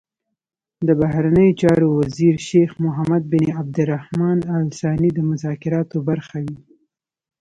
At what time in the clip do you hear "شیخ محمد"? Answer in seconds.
2.47-3.23